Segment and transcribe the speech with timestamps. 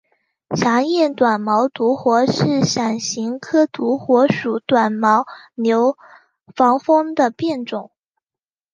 [0.55, 5.95] 狭叶短毛独活是伞形科独活属短毛牛
[6.55, 7.91] 防风的变种。